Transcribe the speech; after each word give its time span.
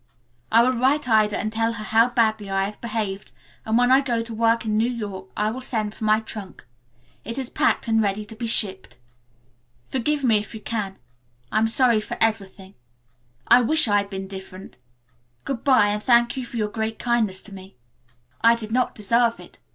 I 0.51 0.63
will 0.63 0.71
write 0.73 1.07
Ida 1.07 1.37
and 1.37 1.53
tell 1.53 1.73
her 1.73 1.83
how 1.83 2.09
badly 2.09 2.49
I 2.49 2.63
have 2.65 2.81
behaved, 2.81 3.31
and 3.67 3.77
when 3.77 3.91
I 3.91 4.01
go 4.01 4.23
to 4.23 4.33
work 4.33 4.65
in 4.65 4.75
New 4.75 4.89
York 4.89 5.27
I 5.37 5.51
will 5.51 5.61
send 5.61 5.93
for 5.93 6.05
my 6.05 6.19
trunk. 6.21 6.65
It 7.23 7.37
is 7.37 7.51
packed 7.51 7.87
and 7.87 8.01
ready 8.01 8.25
to 8.25 8.35
be 8.35 8.47
shipped. 8.47 8.97
"Forgive 9.89 10.23
me 10.23 10.37
if 10.39 10.55
you 10.55 10.59
can. 10.59 10.97
I 11.51 11.59
am 11.59 11.67
sorry 11.67 12.01
for 12.01 12.17
everything. 12.19 12.73
I 13.47 13.61
wish 13.61 13.87
I 13.87 13.97
had 13.97 14.09
been 14.09 14.27
different. 14.27 14.79
Good 15.45 15.63
bye 15.63 15.89
and 15.89 16.01
thank 16.01 16.35
you 16.35 16.47
for 16.47 16.57
your 16.57 16.69
great 16.69 16.97
kindness 16.97 17.43
to 17.43 17.53
me. 17.53 17.75
I 18.43 18.55
did 18.55 18.71
not 18.71 18.95
deserve 18.95 19.39
it. 19.39 19.59